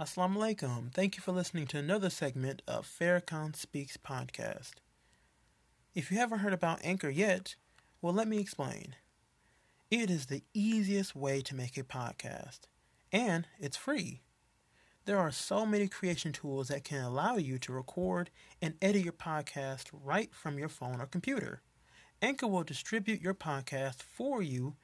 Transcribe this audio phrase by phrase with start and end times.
[0.00, 0.94] Assalamu alaikum.
[0.94, 4.74] Thank you for listening to another segment of Farrakhan Speaks podcast.
[5.92, 7.56] If you haven't heard about Anchor yet,
[8.00, 8.94] well, let me explain.
[9.90, 12.60] It is the easiest way to make a podcast,
[13.10, 14.20] and it's free.
[15.04, 18.30] There are so many creation tools that can allow you to record
[18.62, 21.60] and edit your podcast right from your phone or computer.
[22.22, 24.76] Anchor will distribute your podcast for you,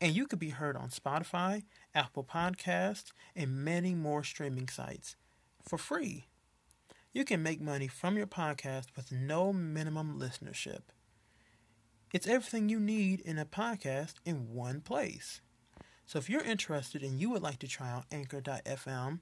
[0.00, 1.62] and you could be heard on Spotify,
[1.94, 5.16] Apple Podcasts, and many more streaming sites
[5.62, 6.26] for free.
[7.12, 10.82] You can make money from your podcast with no minimum listenership.
[12.12, 15.40] It's everything you need in a podcast in one place.
[16.04, 19.20] So if you're interested and you would like to try out Anchor.fm,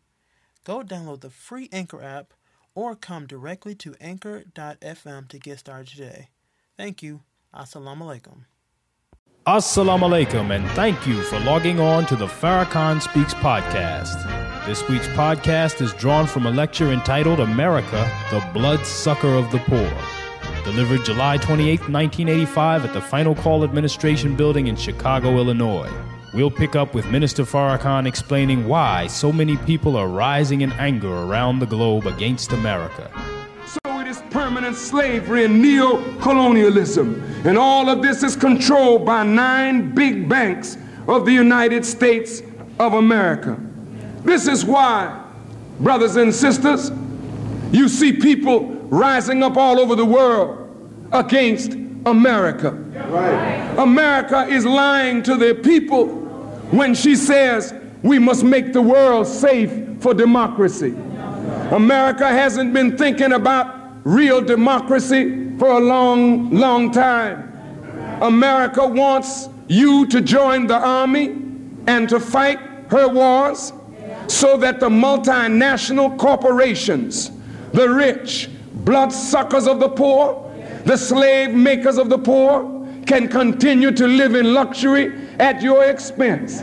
[0.64, 2.34] go download the free Anchor app
[2.74, 6.28] or come directly to Anchor.fm to get started today.
[6.76, 7.22] Thank you.
[7.54, 8.44] Assalamu alaikum.
[9.46, 14.16] Assalamu alaikum, and thank you for logging on to the Farrakhan Speaks podcast.
[14.64, 19.92] This week's podcast is drawn from a lecture entitled America, the Bloodsucker of the Poor,
[20.64, 25.92] delivered July 28, 1985, at the Final Call Administration Building in Chicago, Illinois.
[26.32, 31.12] We'll pick up with Minister Farrakhan explaining why so many people are rising in anger
[31.12, 33.10] around the globe against America
[34.34, 37.22] permanent slavery and neo-colonialism.
[37.46, 42.42] And all of this is controlled by nine big banks of the United States
[42.80, 43.56] of America.
[44.24, 45.24] This is why,
[45.78, 46.90] brothers and sisters,
[47.70, 50.68] you see people rising up all over the world
[51.12, 51.74] against
[52.04, 52.72] America.
[52.72, 53.76] Right.
[53.78, 56.08] America is lying to their people
[56.72, 60.92] when she says we must make the world safe for democracy.
[61.70, 67.50] America hasn't been thinking about real democracy for a long, long time.
[68.22, 71.36] America wants you to join the army
[71.86, 72.58] and to fight
[72.90, 73.72] her wars
[74.26, 77.30] so that the multinational corporations,
[77.72, 78.50] the rich,
[78.84, 80.40] bloodsuckers of the poor,
[80.84, 82.70] the slave makers of the poor,
[83.06, 86.60] can continue to live in luxury at your expense.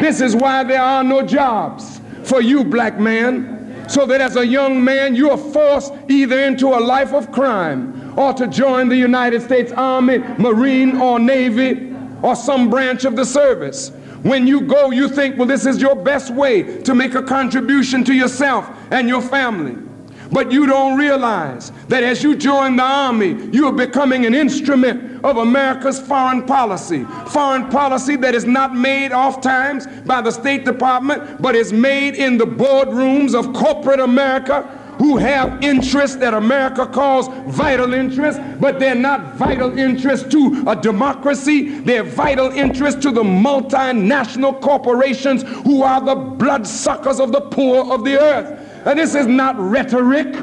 [0.00, 3.57] This is why there are no jobs for you, black man
[3.88, 8.18] so that as a young man you are forced either into a life of crime
[8.18, 13.24] or to join the United States Army, Marine, or Navy, or some branch of the
[13.24, 13.90] service.
[14.22, 18.04] When you go, you think, well, this is your best way to make a contribution
[18.04, 19.87] to yourself and your family.
[20.30, 25.24] But you don't realize that as you join the army, you are becoming an instrument
[25.24, 27.04] of America's foreign policy.
[27.28, 32.14] Foreign policy that is not made oft times by the State Department, but is made
[32.14, 34.62] in the boardrooms of corporate America
[34.98, 40.74] who have interests that America calls vital interests, but they're not vital interests to a
[40.74, 41.78] democracy.
[41.78, 48.04] They're vital interests to the multinational corporations who are the bloodsuckers of the poor of
[48.04, 48.57] the earth.
[48.84, 50.34] And this is not rhetoric.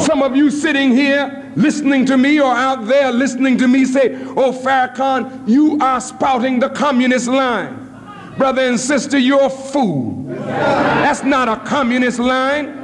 [0.00, 4.14] Some of you sitting here listening to me or out there listening to me say,
[4.14, 7.88] Oh, Farrakhan, you are spouting the communist line.
[8.38, 10.24] Brother and sister, you're a fool.
[10.24, 12.79] That's not a communist line.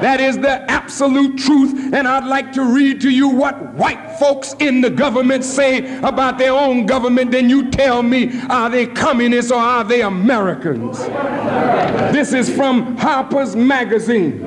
[0.00, 1.92] That is the absolute truth.
[1.92, 6.38] And I'd like to read to you what white folks in the government say about
[6.38, 7.30] their own government.
[7.30, 10.98] Then you tell me, are they communists or are they Americans?
[12.12, 14.46] This is from Harper's Magazine.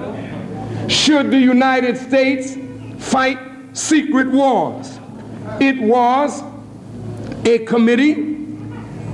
[0.89, 2.57] Should the United States
[2.97, 3.39] fight
[3.73, 4.99] secret wars?
[5.59, 6.43] It was
[7.45, 8.37] a committee,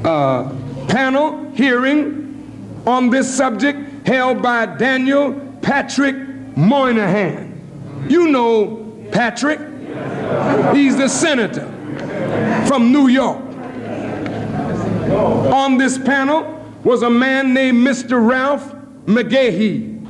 [0.03, 0.53] uh,
[0.87, 6.15] panel hearing on this subject held by Daniel Patrick
[6.59, 8.05] Moynihan.
[8.09, 9.59] You know Patrick.
[10.75, 11.65] He's the senator
[12.67, 13.41] from New York.
[15.53, 16.43] On this panel
[16.83, 18.25] was a man named Mr.
[18.25, 18.73] Ralph
[19.05, 20.05] McGehee.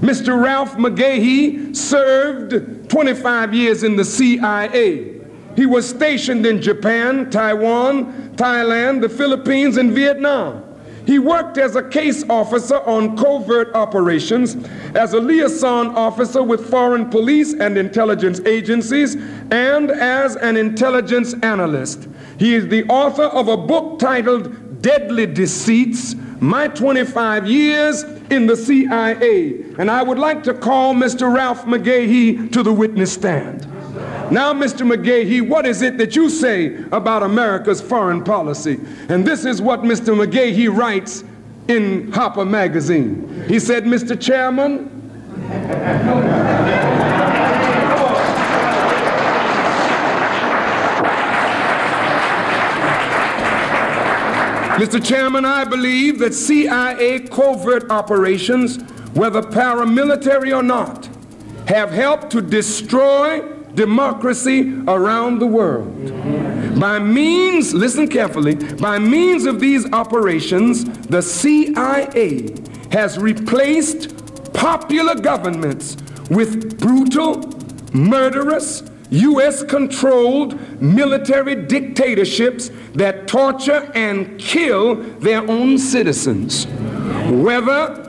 [0.00, 0.42] Mr.
[0.42, 5.20] Ralph McGehee served 25 years in the CIA.
[5.56, 10.67] He was stationed in Japan, Taiwan, Thailand, the Philippines, and Vietnam.
[11.08, 14.58] He worked as a case officer on covert operations,
[14.94, 19.14] as a liaison officer with foreign police and intelligence agencies,
[19.50, 22.06] and as an intelligence analyst.
[22.38, 28.54] He is the author of a book titled Deadly Deceits My 25 Years in the
[28.54, 29.62] CIA.
[29.78, 31.34] And I would like to call Mr.
[31.34, 33.66] Ralph McGehee to the witness stand.
[34.30, 34.86] Now, Mr.
[34.86, 38.78] McGehee, what is it that you say about America's foreign policy?
[39.08, 40.14] And this is what Mr.
[40.14, 41.24] McGehee writes
[41.68, 43.44] in Harper Magazine.
[43.48, 44.20] He said, Mr.
[44.20, 44.90] Chairman,
[54.78, 55.04] Mr.
[55.04, 58.76] Chairman, I believe that CIA covert operations,
[59.14, 61.08] whether paramilitary or not,
[61.66, 65.94] have helped to destroy democracy around the world.
[66.80, 72.56] By means, listen carefully, by means of these operations, the CIA
[72.90, 75.96] has replaced popular governments
[76.28, 77.48] with brutal,
[77.92, 79.62] murderous, U.S.
[79.62, 86.66] controlled military dictatorships that torture and kill their own citizens.
[87.46, 88.04] Whether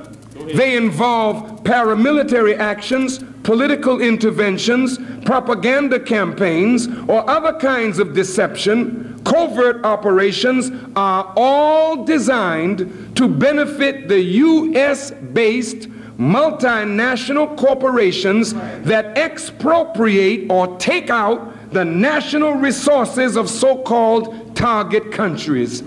[0.56, 10.70] they involve paramilitary actions, political interventions, propaganda campaigns, or other kinds of deception, covert operations
[10.96, 15.10] are all designed to benefit the U.S.
[15.10, 18.54] based multinational corporations
[18.84, 25.82] that expropriate or take out the national resources of so called target countries.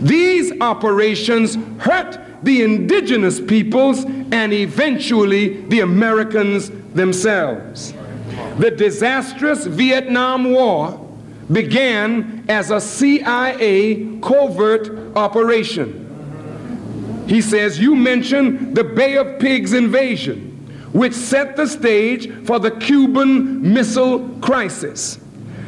[0.00, 7.94] These operations hurt the indigenous peoples and eventually the Americans themselves.
[8.58, 10.98] The disastrous Vietnam War
[11.50, 15.98] began as a CIA covert operation.
[17.26, 20.50] He says, You mentioned the Bay of Pigs invasion,
[20.92, 25.18] which set the stage for the Cuban Missile Crisis.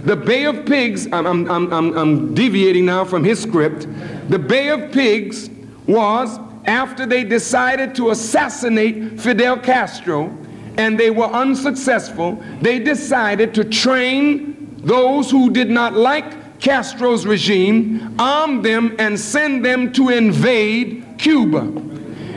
[0.05, 3.87] The Bay of Pigs, I'm, I'm, I'm, I'm deviating now from his script.
[4.29, 5.49] The Bay of Pigs
[5.87, 10.37] was after they decided to assassinate Fidel Castro
[10.77, 18.15] and they were unsuccessful, they decided to train those who did not like Castro's regime,
[18.19, 21.61] arm them, and send them to invade Cuba.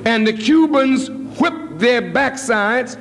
[0.05, 2.97] And the Cubans whipped their backsides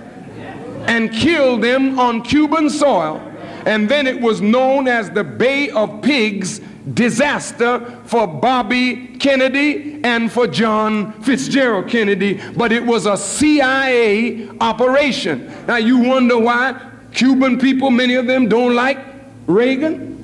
[0.88, 3.20] and killed them on Cuban soil.
[3.66, 6.60] And then it was known as the Bay of Pigs
[6.94, 15.52] disaster for Bobby Kennedy and for John Fitzgerald Kennedy, but it was a CIA operation.
[15.66, 16.80] Now you wonder why
[17.12, 18.98] Cuban people, many of them, don't like
[19.46, 20.14] Reagan?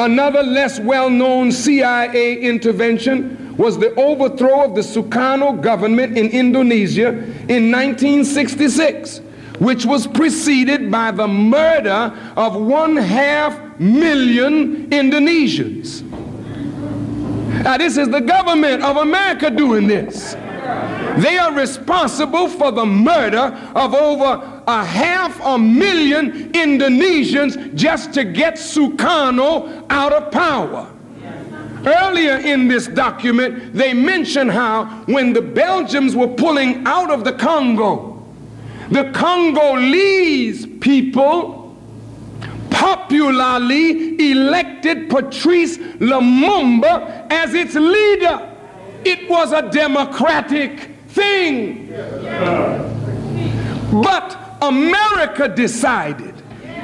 [0.00, 7.08] Another less well known CIA intervention was the overthrow of the Sukarno government in Indonesia
[7.48, 9.20] in 1966,
[9.58, 16.02] which was preceded by the murder of one half million Indonesians.
[17.62, 20.34] Now, this is the government of America doing this.
[21.18, 28.24] They are responsible for the murder of over a half a million Indonesians just to
[28.24, 30.90] get Sukarno out of power.
[31.86, 37.32] Earlier in this document, they mention how when the Belgians were pulling out of the
[37.32, 38.26] Congo,
[38.90, 41.63] the Congolese people
[42.94, 48.56] popularly elected Patrice Lumumba as its leader.
[49.04, 51.88] It was a democratic thing.
[53.90, 56.34] But America decided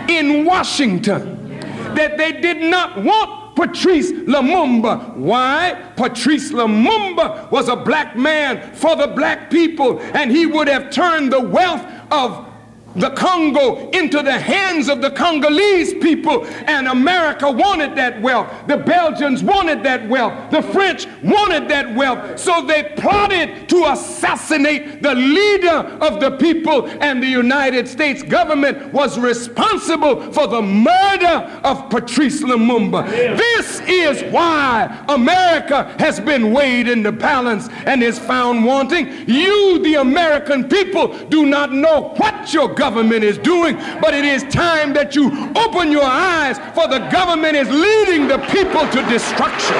[0.08, 1.60] in Washington
[1.94, 5.14] that they did not want Patrice Lumumba.
[5.16, 5.92] Why?
[5.96, 11.32] Patrice Lumumba was a black man for the black people, and he would have turned
[11.32, 12.50] the wealth of
[12.96, 18.48] the Congo into the hands of the Congolese people, and America wanted that wealth.
[18.66, 20.50] The Belgians wanted that wealth.
[20.50, 22.38] The French wanted that wealth.
[22.38, 28.93] So they plotted to assassinate the leader of the people, and the United States government
[28.93, 33.08] was responsible for the murder of Patrice Lumumba.
[33.08, 39.29] This is why America has been weighed in the balance and is found wanting.
[39.29, 44.43] You, the American people, do not know what your government is doing, but it is
[44.44, 49.77] time that you open your eyes, for the government is leading the people to destruction.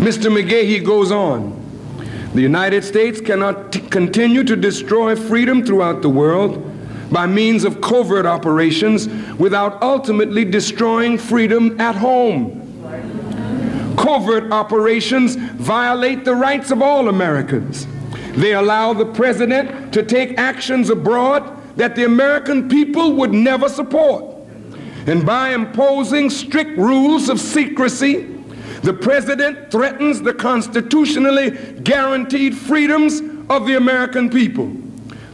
[0.00, 0.32] Mr.
[0.32, 1.60] McGehee goes on.
[2.32, 6.71] The United States cannot continue to destroy freedom throughout the world
[7.12, 12.58] by means of covert operations without ultimately destroying freedom at home.
[13.96, 17.86] Covert operations violate the rights of all Americans.
[18.32, 24.24] They allow the president to take actions abroad that the American people would never support.
[25.06, 28.28] And by imposing strict rules of secrecy,
[28.82, 31.50] the president threatens the constitutionally
[31.82, 34.74] guaranteed freedoms of the American people.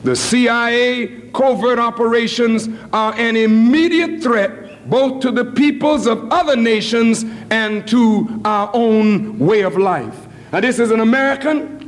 [0.05, 7.25] The CIA covert operations are an immediate threat both to the peoples of other nations
[7.51, 10.27] and to our own way of life.
[10.53, 11.79] Now, this is an American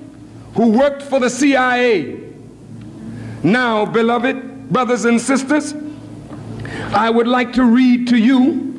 [0.55, 2.21] who worked for the CIA.
[3.43, 5.75] Now, beloved brothers and sisters,
[6.93, 8.71] I would like to read to you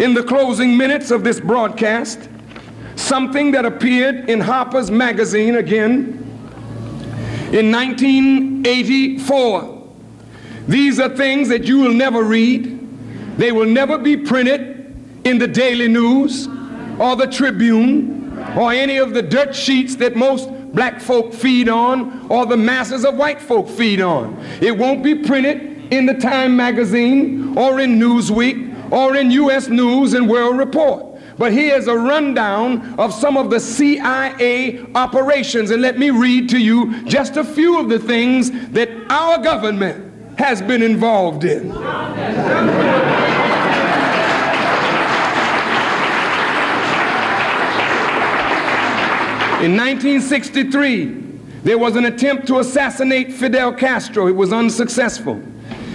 [0.00, 2.28] in the closing minutes of this broadcast
[2.96, 6.15] something that appeared in Harper's Magazine again
[7.52, 9.76] in 1984.
[10.68, 13.38] These are things that you will never read.
[13.38, 16.48] They will never be printed in the Daily News
[16.98, 22.26] or the Tribune or any of the dirt sheets that most black folk feed on
[22.28, 24.36] or the masses of white folk feed on.
[24.60, 29.68] It won't be printed in the Time magazine or in Newsweek or in U.S.
[29.68, 31.05] News and World Report.
[31.38, 35.70] But here's a rundown of some of the CIA operations.
[35.70, 40.38] And let me read to you just a few of the things that our government
[40.38, 41.72] has been involved in.
[49.62, 51.06] In 1963,
[51.64, 54.28] there was an attempt to assassinate Fidel Castro.
[54.28, 55.42] It was unsuccessful.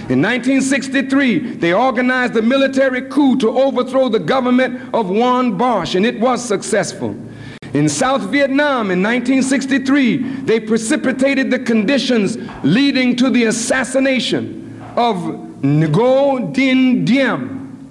[0.08, 6.04] In 1963, they organized a military coup to overthrow the government of Juan Bosch, and
[6.04, 7.16] it was successful.
[7.72, 16.52] In South Vietnam in 1963, they precipitated the conditions leading to the assassination of Ngo
[16.52, 17.88] Dinh Diem,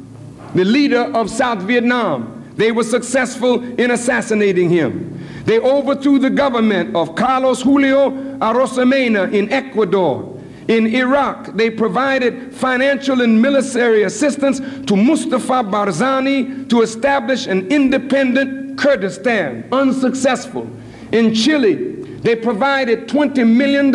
[0.53, 2.51] the leader of South Vietnam.
[2.57, 5.17] They were successful in assassinating him.
[5.45, 10.40] They overthrew the government of Carlos Julio Arosemena in Ecuador.
[10.71, 18.79] In Iraq, they provided financial and military assistance to Mustafa Barzani to establish an independent
[18.79, 19.67] Kurdistan.
[19.73, 20.65] Unsuccessful.
[21.11, 21.75] In Chile,
[22.23, 23.91] they provided $20 million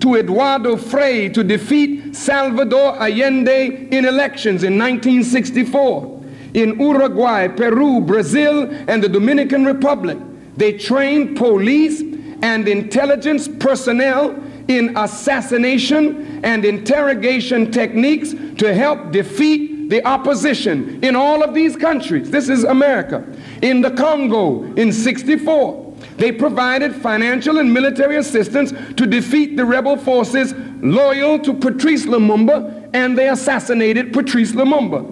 [0.00, 6.24] to Eduardo Frei to defeat Salvador Allende in elections in 1964.
[6.52, 10.18] In Uruguay, Peru, Brazil, and the Dominican Republic,
[10.58, 12.02] they trained police
[12.42, 14.38] and intelligence personnel
[14.78, 22.30] in assassination and interrogation techniques to help defeat the opposition in all of these countries.
[22.30, 23.24] This is America.
[23.60, 29.96] In the Congo in 64, they provided financial and military assistance to defeat the rebel
[29.96, 35.04] forces loyal to Patrice Lumumba, and they assassinated Patrice Lumumba.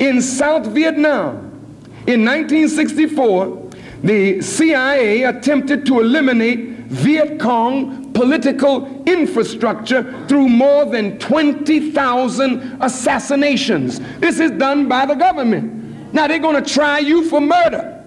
[0.00, 1.36] In South Vietnam,
[2.06, 3.70] in 1964,
[4.02, 14.00] the CIA attempted to eliminate Viet Cong political infrastructure through more than 20,000 assassinations.
[14.18, 16.12] This is done by the government.
[16.12, 18.04] Now they're going to try you for murder,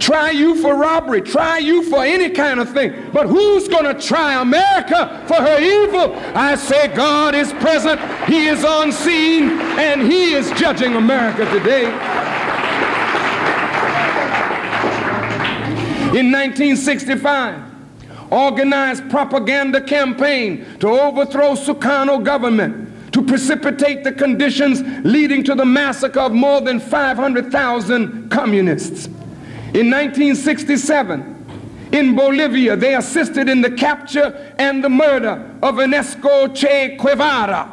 [0.00, 2.92] try you for robbery, try you for any kind of thing.
[3.12, 6.16] But who's going to try America for her evil?
[6.34, 11.84] I say God is present, He is on scene, and He is judging America today.
[16.18, 17.65] In 1965,
[18.30, 26.20] organized propaganda campaign to overthrow Sukarno government, to precipitate the conditions leading to the massacre
[26.20, 29.06] of more than 500,000 communists.
[29.74, 31.34] In 1967,
[31.92, 37.72] in Bolivia, they assisted in the capture and the murder of Ernesto Che Guevara,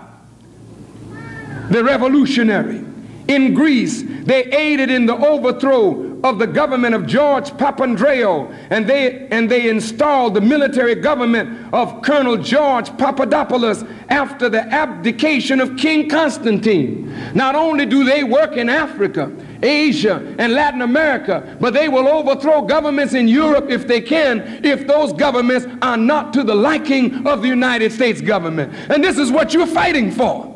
[1.70, 2.86] the revolutionary.
[3.28, 9.28] In Greece, they aided in the overthrow of the government of George Papandreou, and they,
[9.28, 16.08] and they installed the military government of Colonel George Papadopoulos after the abdication of King
[16.08, 17.14] Constantine.
[17.34, 22.62] Not only do they work in Africa, Asia, and Latin America, but they will overthrow
[22.62, 27.42] governments in Europe if they can, if those governments are not to the liking of
[27.42, 28.74] the United States government.
[28.90, 30.53] And this is what you're fighting for.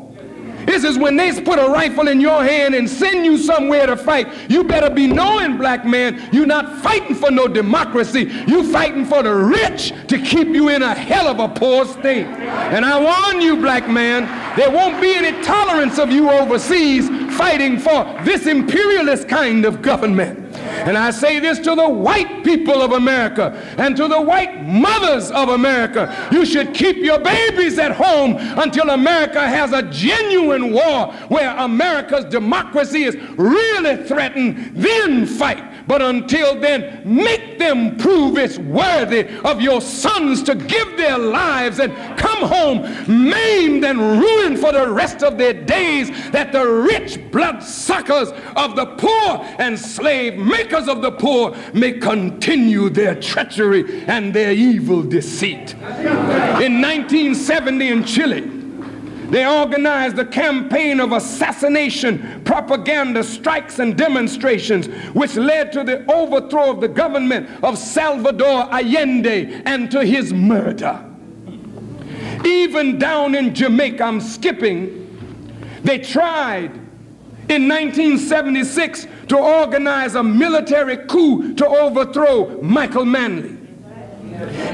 [0.68, 3.96] This is when they put a rifle in your hand and send you somewhere to
[3.96, 4.50] fight.
[4.50, 8.30] You better be knowing, black man, you're not fighting for no democracy.
[8.46, 12.26] You're fighting for the rich to keep you in a hell of a poor state.
[12.26, 14.26] And I warn you, black man,
[14.58, 17.08] there won't be any tolerance of you overseas
[17.38, 20.47] fighting for this imperialist kind of government.
[20.68, 25.30] And I say this to the white people of America and to the white mothers
[25.30, 26.28] of America.
[26.32, 32.24] You should keep your babies at home until America has a genuine war where America's
[32.26, 34.72] democracy is really threatened.
[34.74, 35.67] Then fight.
[35.88, 41.80] But until then, make them prove it's worthy of your sons to give their lives
[41.80, 47.18] and come home maimed and ruined for the rest of their days, that the rich
[47.32, 54.34] bloodsuckers of the poor and slave makers of the poor may continue their treachery and
[54.34, 55.72] their evil deceit.
[56.60, 58.57] In 1970 in Chile,
[59.30, 66.70] They organized a campaign of assassination, propaganda, strikes, and demonstrations, which led to the overthrow
[66.70, 71.04] of the government of Salvador Allende and to his murder.
[72.44, 75.04] Even down in Jamaica, I'm skipping,
[75.82, 76.72] they tried
[77.50, 83.56] in 1976 to organize a military coup to overthrow Michael Manley.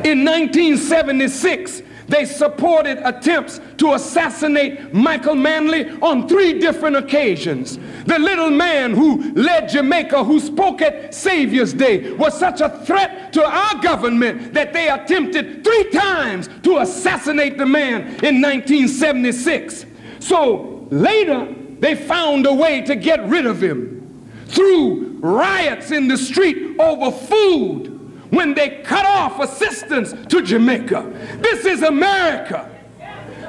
[0.05, 7.79] In 1976, they supported attempts to assassinate Michael Manley on three different occasions.
[8.07, 13.33] The little man who led Jamaica, who spoke at Savior's Day, was such a threat
[13.33, 19.87] to our government that they attempted three times to assassinate the man in 1976.
[20.21, 23.95] So later, they found a way to get rid of him
[24.47, 27.94] through riots in the street over food
[28.35, 31.39] when they cut off assistance to Jamaica.
[31.41, 32.71] This is America.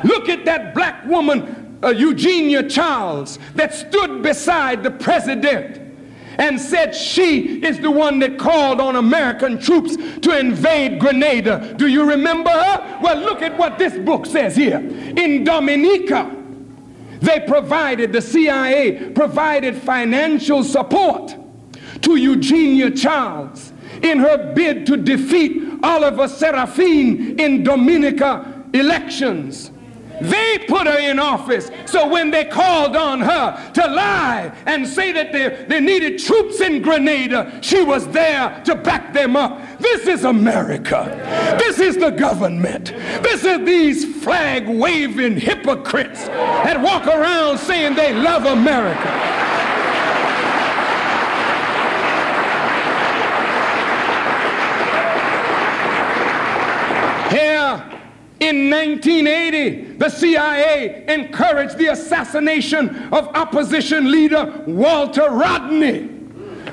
[0.03, 5.81] Look at that black woman, uh, Eugenia Charles, that stood beside the president
[6.37, 11.73] and said she is the one that called on American troops to invade Grenada.
[11.77, 12.99] Do you remember her?
[13.01, 14.79] Well, look at what this book says here.
[14.79, 16.35] In Dominica,
[17.21, 21.35] they provided, the CIA provided financial support
[22.01, 23.71] to Eugenia Charles
[24.03, 29.71] in her bid to defeat Oliver Seraphin in Dominica elections.
[30.21, 31.69] They put her in office.
[31.85, 36.61] So when they called on her to lie and say that they, they needed troops
[36.61, 39.61] in Grenada, she was there to back them up.
[39.79, 41.05] This is America.
[41.59, 42.93] This is the government.
[43.23, 49.35] This is these flag waving hypocrites that walk around saying they love America.
[57.29, 58.01] Here
[58.45, 66.11] in 1980, the CIA encouraged the assassination of opposition leader Walter Rodney.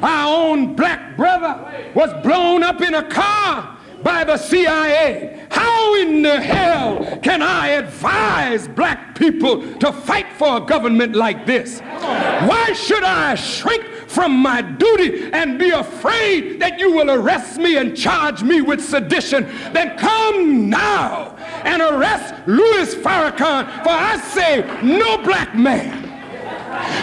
[0.02, 5.46] Our own black brother was blown up in a car by the CIA.
[5.50, 11.46] How in the hell can I advise black people to fight for a government like
[11.46, 11.80] this?
[11.80, 17.76] Why should I shrink from my duty and be afraid that you will arrest me
[17.76, 19.44] and charge me with sedition?
[19.72, 26.02] Then come now and arrest Louis Farrakhan, for I say no black man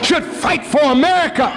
[0.04, 1.48] should fight for America.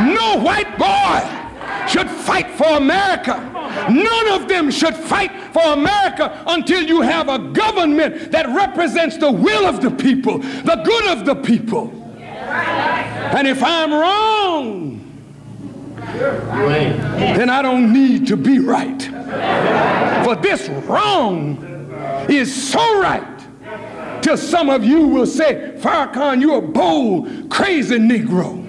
[0.00, 3.50] No white boy should fight for America.
[3.90, 9.30] None of them should fight for America until you have a government that represents the
[9.30, 11.90] will of the people, the good of the people.
[12.16, 15.00] And if I'm wrong,
[15.96, 19.02] then I don't need to be right.
[20.24, 21.73] For this wrong
[22.28, 28.64] is so right till some of you will say, Farrakhan, you're a bold, crazy Negro.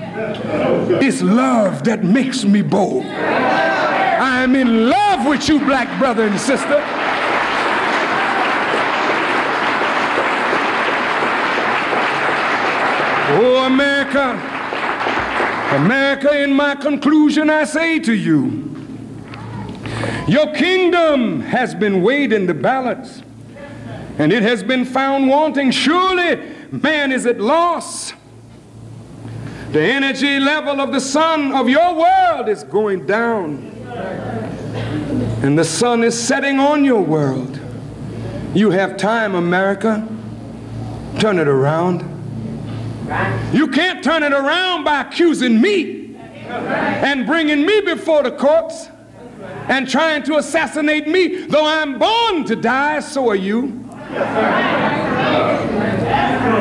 [1.02, 3.06] It's love that makes me bold.
[3.06, 6.84] I'm in love with you, black brother and sister.
[13.38, 14.32] Oh, America,
[15.76, 18.72] America, in my conclusion, I say to you,
[20.28, 23.22] your kingdom has been weighed in the balance,
[24.18, 25.72] and it has been found wanting.
[25.72, 28.14] Surely man is at loss.
[29.72, 33.58] The energy level of the sun of your world is going down,
[35.44, 37.60] and the sun is setting on your world.
[38.54, 40.08] You have time, America.
[41.20, 42.04] Turn it around.
[43.52, 46.16] You can't turn it around by accusing me
[46.48, 48.88] and bringing me before the courts
[49.68, 51.46] and trying to assassinate me.
[51.48, 53.85] Though I'm born to die, so are you.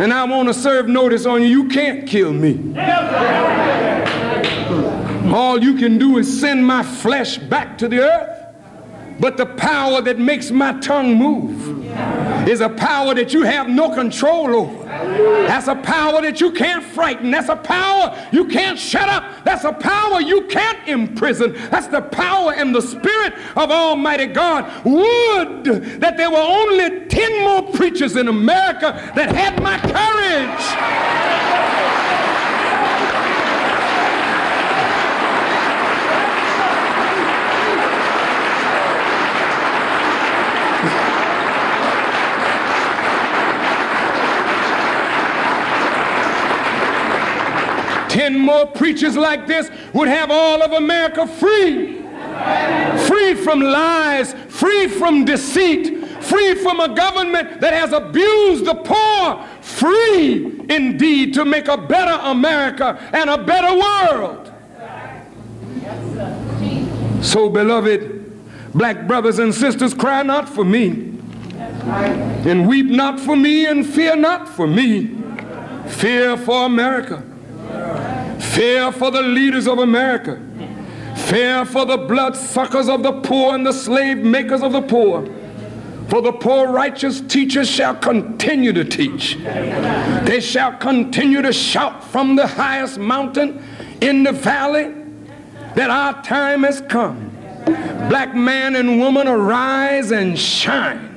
[0.02, 1.48] And I want to serve notice on you.
[1.48, 2.74] You can't kill me.
[5.32, 8.30] All you can do is send my flesh back to the earth.
[9.20, 11.86] But the power that makes my tongue move
[12.48, 14.83] is a power that you have no control over.
[15.46, 17.30] That's a power that you can't frighten.
[17.30, 19.44] That's a power you can't shut up.
[19.44, 21.52] That's a power you can't imprison.
[21.70, 24.64] That's the power and the spirit of Almighty God.
[24.84, 25.64] Would
[26.00, 31.44] that there were only 10 more preachers in America that had my courage.
[48.14, 52.00] Ten more preachers like this would have all of America free.
[53.08, 59.44] Free from lies, free from deceit, free from a government that has abused the poor,
[59.60, 64.52] free indeed to make a better America and a better world.
[67.20, 71.18] So, beloved, black brothers and sisters, cry not for me,
[72.46, 75.16] and weep not for me, and fear not for me.
[75.88, 77.24] Fear for America.
[78.38, 80.40] Fear for the leaders of America.
[81.16, 85.26] Fear for the bloodsuckers of the poor and the slave makers of the poor.
[86.08, 89.36] For the poor righteous teachers shall continue to teach.
[90.24, 93.62] They shall continue to shout from the highest mountain
[94.00, 94.94] in the valley
[95.74, 97.30] that our time has come.
[98.08, 101.10] Black man and woman, arise and shine,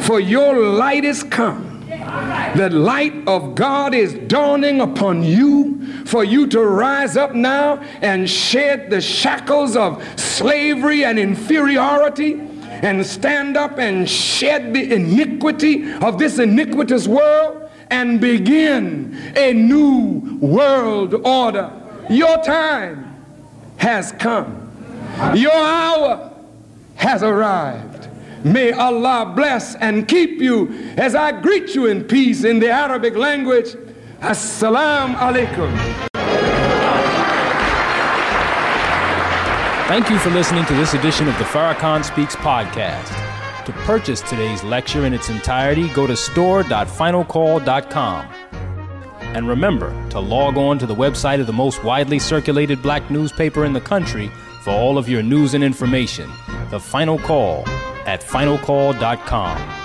[0.00, 1.80] for your light is come.
[2.56, 8.28] The light of God is dawning upon you for you to rise up now and
[8.28, 12.40] shed the shackles of slavery and inferiority
[12.82, 20.38] and stand up and shed the iniquity of this iniquitous world and begin a new
[20.40, 21.70] world order.
[22.10, 23.14] Your time
[23.76, 24.70] has come.
[25.34, 26.32] Your hour
[26.96, 28.08] has arrived.
[28.44, 33.14] May Allah bless and keep you as I greet you in peace in the Arabic
[33.14, 33.76] language.
[34.22, 35.72] Assalamu alaikum.
[39.88, 43.08] Thank you for listening to this edition of the Farrakhan Speaks podcast.
[43.66, 48.26] To purchase today's lecture in its entirety, go to store.finalcall.com.
[49.34, 53.64] And remember to log on to the website of the most widely circulated black newspaper
[53.64, 54.30] in the country
[54.62, 56.30] for all of your news and information.
[56.70, 57.66] The Final Call
[58.06, 59.81] at finalcall.com.